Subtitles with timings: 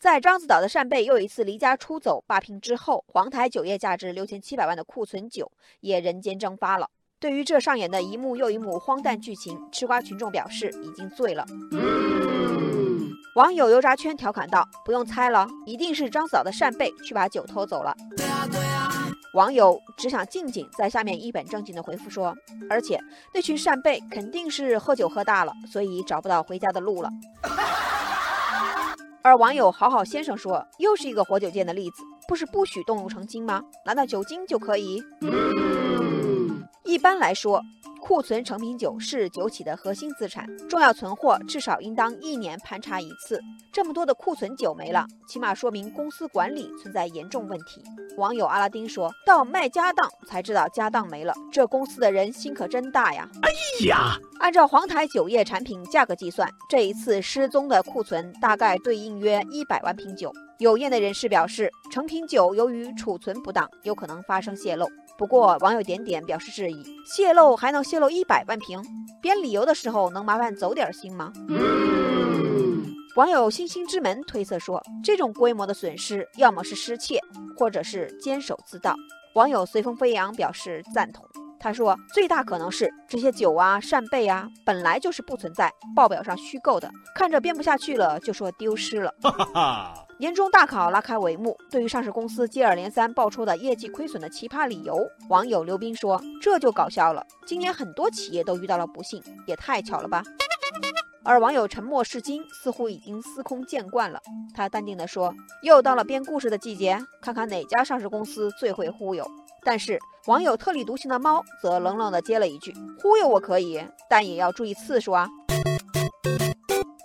[0.00, 6.88] 在獐子岛的扇贝又一次离家出走霸屏之后，黄台酒业价值六千七百万的库存酒也人间蒸发了。
[7.18, 11.44] 对于这上演的一幕又一幕荒诞剧情，吃瓜群众表示已经醉了。
[13.34, 17.94] 网友油炸圈调侃道：“不用猜了，一定是獐子岛的扇贝去把酒偷走了。”
[19.34, 22.34] 网友只想静静在下面一本正经的回复说
[22.70, 22.98] ：“而且
[23.34, 27.10] 那群扇贝肯定是喝酒喝大了，所以找不到回家的路了。
[29.22, 33.62] ”而网友好好先生说：“又是一个活久见的例子，不是不许动物成精吗？
[33.84, 35.02] 难道酒精就可以？”
[36.84, 37.60] 一般来说，
[38.10, 43.40] 库存成品酒是酒企的核心资产，重要存货至少应当一年盘查一次。
[43.72, 47.80] 这么多的库存酒没了，起码说明公司管理存在严重问题。
[48.16, 53.30] 网友阿拉丁说到卖家当才知道家当没了，这公司的人心可真大呀！
[53.42, 60.32] 哎呀，按照黄台酒业产品价格计算，这一次失踪的库存大概对应约一百万瓶酒。
[60.58, 64.88] 有业内人士表示，成品酒由于储存不当，有可能发生泄漏。
[65.20, 68.82] 不过，网友点点表示质疑：泄露还能泄露一百万瓶？
[69.20, 71.30] 编理由的时候能麻烦走点心吗？
[73.16, 77.20] 网友星星之门推测说，这种规模的损失，要么是失窃，
[77.54, 78.94] 或者是监守自盗。
[79.34, 81.22] 网友随风飞扬表示赞同。
[81.60, 89.12] 他说，最大可能是这些酒啊、扇贝啊，本来就是不存在，报表上虚构的，看着编不下去了，就说丢失了。
[90.18, 100.22] 年终大考拉开帷幕，对于上市公司接二连三爆出的业绩亏损的奇葩理由，网友刘斌说：“这就搞笑了，今年很多企业都遇到了不幸，也太巧了吧。”
[101.22, 104.18] 而网友沉默是金似乎已经司空见惯了，
[104.54, 109.26] 他淡定地说：“又到了编故事的季节，看看哪家上市公司最会忽悠。”
[109.62, 115.28] 但是网友特立独行的猫则冷冷地接了一句：“忽悠我可以，但也要注意次数啊。”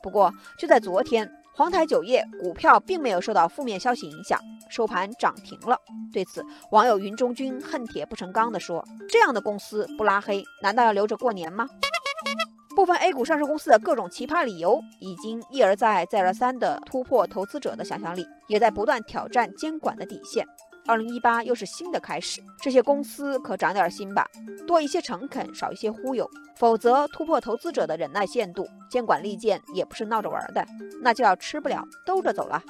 [0.02, 5.78] 不过就在昨天，黄台酒业股票并没有受到负面消息影响，收盘涨停了。
[6.14, 11.68] 对此，网友云中君恨铁不成钢地说：“这样的公司不拉黑，难道要留着过年吗？”
[12.86, 20.46] 部分 A 股上市公司的各种奇葩理由，已经一而再、再而三地突破投资者的想象力，也在不断挑战监管的底线。
[20.86, 24.30] 二零一八又是新的开始，这些公司可长点心吧，
[24.68, 30.64] 多一些诚恳，少一些忽悠，否则突破投资者的忍耐限度，监管利剑也不是闹着玩的，
[31.02, 32.62] 那就要吃不了兜着走了。